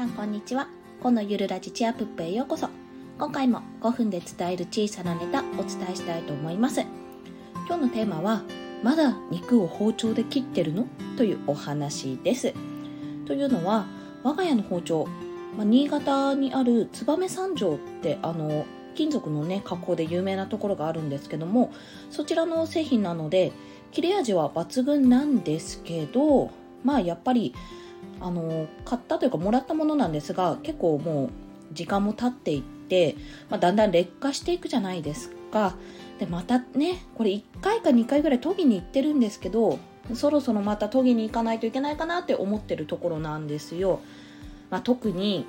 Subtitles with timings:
[0.00, 0.66] さんこんにちは。
[1.02, 2.70] このゆるラジチアプップへようこそ。
[3.18, 6.80] 今回も5分で伝える小さなネタお伝えしたいと思います。
[7.66, 8.40] 今日のテーマは
[8.82, 10.86] まだ肉を包丁で切ってるの？
[11.18, 12.54] というお話です。
[13.26, 13.84] というのは
[14.22, 15.06] 我が家の包丁、
[15.58, 18.64] まあ、新潟にある燕三条ってあの
[18.94, 21.74] 金属のね加工で有名なところがあるんですけども
[22.08, 23.52] そちらの製品なので
[23.92, 26.50] 切れ味は抜群なんですけど
[26.84, 27.54] まあやっぱり
[28.20, 31.30] あの買ったというかもらったものなんですが結構もう
[31.72, 33.16] 時間も経っていって、
[33.48, 35.76] まあ、だんだん劣化していくじゃないですか。
[36.18, 39.78] でまたねこれ1回か2回ぐらい研ぎに行ってるんですけど
[40.14, 44.00] そろそろまた研ぎに行かないといけないかなって思ってるところなんですよ、
[44.70, 45.46] まあ、特に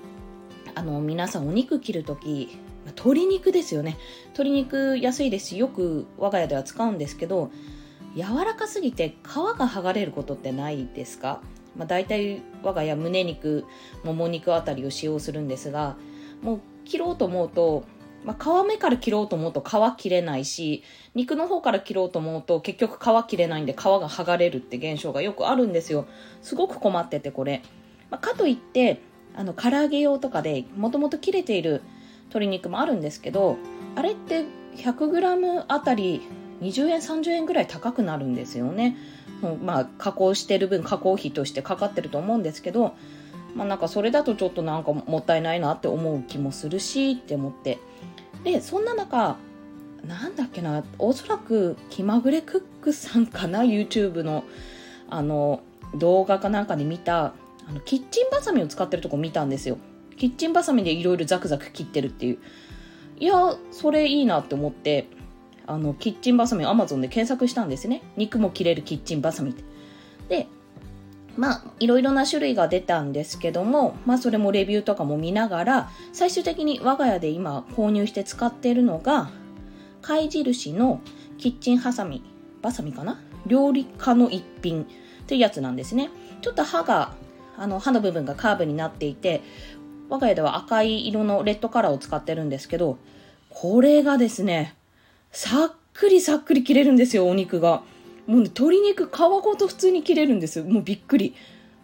[0.76, 3.98] あの皆さんお肉切る時鶏肉ですよね。
[4.27, 7.51] 鶏肉安いですしよく我が家では使うんですけど
[8.15, 11.41] 柔らかすぎて皮が剥がれることってないですか？
[11.75, 13.65] まあ、大体我が家胸肉
[14.04, 15.96] もも肉あたりを使用するんですが
[16.41, 17.85] もう切ろうと思うと、
[18.26, 20.84] まあ、皮目から切ろうと思うと皮切れないし
[21.15, 26.05] 肉の方から切ろうと思うと結局皮切れないんで皮が剥がれるって現象がよくあるんですよ。
[26.41, 27.62] すごく困っててこれ、
[28.09, 29.01] まあ、かといって
[29.35, 31.81] あの唐揚げ用とかでもともと切れている
[32.26, 33.57] 鶏肉もあるんですけど
[33.96, 36.21] あれって 100g あたり
[36.62, 38.95] 20円30円ぐらい高くなるんですよね。
[39.63, 42.93] まあ、加工してる分加工費としてかかってると思うんですけど、
[43.55, 47.79] まあ、なんかそれだとちょっとなんかもったいないなって思う気もするしって思って。
[48.43, 49.37] でそんな中
[50.05, 54.43] なんだっけなおそらく気まぐれクックさんかな YouTube の
[55.09, 55.62] あの
[55.96, 57.34] 動画かなんかで見た
[57.68, 59.77] あのキッチンバサミを使ってるとこ見たんですよ。
[60.18, 62.37] キッチンバサミでいろいろザクザク切ってるっていう。
[63.20, 65.07] いやそれいいなって思って。
[65.67, 68.01] あのキッチンバサミを Amazon で検索したんですね。
[68.17, 69.63] 肉も切れるキッチンバサミって。
[70.29, 70.47] で
[71.38, 79.30] まあいろいろな種類が出たんですけどもまあそれもレビューとかも見ながら最終的に我が家で今購入して使っているのが
[80.02, 81.00] 貝印の
[81.38, 82.22] キッチンハサミ
[82.62, 83.22] バサミかな？
[83.46, 84.86] 料理家の一品っ
[85.25, 86.09] ていうやつなんですね。
[86.41, 87.13] ちょっと刃が
[87.57, 89.41] あの刃の部分がカーブになっていて
[90.09, 92.97] 我が家では赤い色のレッドカラーを使ってるんですけど
[93.50, 94.75] これがですね
[95.31, 97.84] さっくりさっくり切れるんですよ、お肉が。
[98.28, 100.66] もう、ね、鶏肉皮ごと普通に切れるんですよ。
[100.66, 101.34] もうびっくり。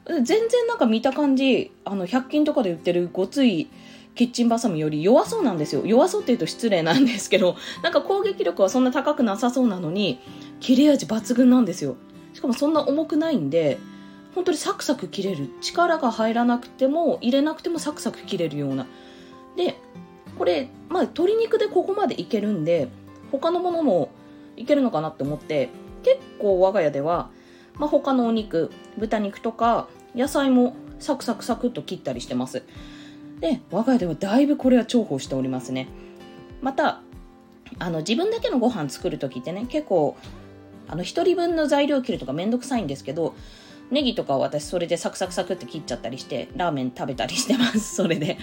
[0.05, 3.67] 全然なんか見た感じ、あの、100均とかで売ってるごつい
[4.15, 5.85] キッチンバサミより弱そうなんですよ。
[5.85, 10.19] 弱そうって言うと失礼なんですけど、なんか攻撃力はそんな高くなさそうなのに、
[10.59, 11.95] 切れ味抜群なんですよ。
[12.33, 13.77] しかもそんな重くないんで、
[14.35, 15.49] 本当にサクサク切れる。
[15.61, 18.87] 力が入らなくても、入れなくてもサクサク切れるような。
[19.55, 19.75] で、
[20.37, 22.87] これ、まあ、鶏肉でここまでいけるんで、
[23.31, 24.09] 他のものも
[24.55, 25.69] いけるのかなって思って
[26.03, 27.29] 結構我が家では、
[27.75, 32.63] まあ、他のお肉豚肉とか野菜もサクサクサクっと切ったりしてます。
[33.39, 35.87] で我が家ではだいぶこれは重宝しておりますね。
[36.61, 37.01] また
[37.79, 40.17] あの自分だけのご飯作る時ってね結構
[40.87, 43.35] あの1人分の材料切るとかめんどくさいんですけど
[43.91, 47.95] ネギとかは私それでサクサクサクって切っちゃったりしてラーメン食べたりしてます。
[47.95, 48.37] それで。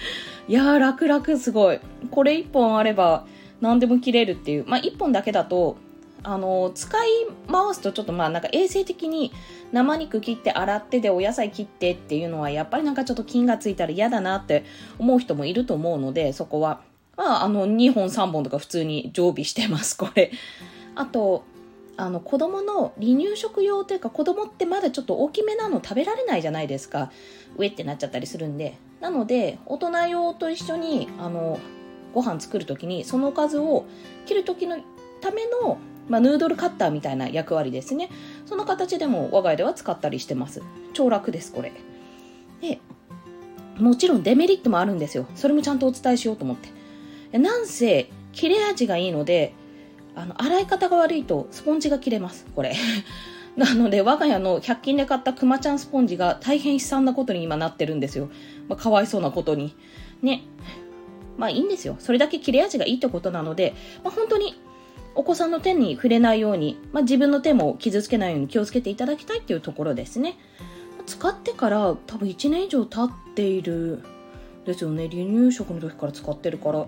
[0.49, 1.81] いやー楽々すごい。
[2.11, 3.27] これ1本あれば
[3.64, 5.78] 何でも切れるっていう、まあ、1本だけだと
[6.22, 7.08] あの使い
[7.50, 9.32] 回すとちょっとまあなんか衛生的に
[9.72, 14.64] 生肉切って洗ってでお野菜切ってっていうのはやっぱりなんかちょっと菌がついたら嫌だなって
[14.98, 16.80] 思う人もいると思うのでそこは。
[17.16, 20.30] まああの2本3本とか普通に常備してますこれ。
[20.94, 21.44] あと
[21.97, 27.10] あの子供の離乳食用というか子供ってまだちょっと大きめなの食べられないじゃないですか。
[27.56, 28.76] 上ってなっちゃったりするんで。
[29.00, 31.58] なので大人用と一緒にあの
[32.14, 33.84] ご飯作る時にそのおかずを
[34.26, 34.78] 切る時の
[35.20, 38.10] ための、まあ、ヌードルカッターみたいな役割ですね。
[38.47, 40.62] その形でも我が家では使ったりしてます。
[40.92, 41.72] 超楽ですこれ。
[42.60, 42.80] で
[43.78, 45.26] もちろんデメリットもあるんですよ。
[45.34, 46.56] それもちゃんとお伝えしようと思っ
[47.32, 47.38] て。
[47.38, 49.54] なんせ切れ味がいいので
[50.14, 52.74] あの洗い方が悪いとスポンジが切れますこれ。
[53.56, 58.28] なので我が家の100均で買ったくまちゃんスポンジが大変悲惨なことに今なってるんですよ、
[58.68, 59.74] まあ、かわいそうなことに。
[60.22, 60.42] ね。
[61.36, 61.97] まあいいんですよ。
[61.98, 64.60] それだけ切れ味がいいってことなので、まあ、本当に
[65.15, 70.36] お子さんの手に触れないように、まあ、自分の手も傷つけないように気をつけていただきたいっていうところですね。
[71.07, 74.03] 使ってから多分1年以上経っている
[74.65, 75.09] ですよね。
[75.09, 76.86] 離乳食の時から使ってるから。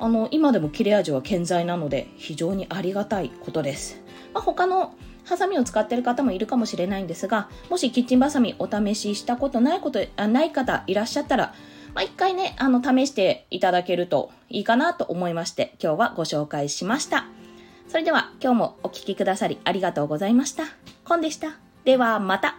[0.00, 4.00] あの、今でも切れ味は健在なので、非常にありがたいことです。
[4.32, 4.94] まあ、他の
[5.24, 11.54] ハサミを使ってる方もいるかもしれないんですが、もしキッチンバサミお試ししたことないこと、あない方いらっしゃったら、
[11.98, 17.26] まあ、一回ね、あの、試していただけるといいかなと思いまして、今日はご紹介しました。
[17.88, 20.62] それでは、今日もお聴きくださりありがとうございました。
[21.02, 21.58] コンでした。
[21.84, 22.57] では、また。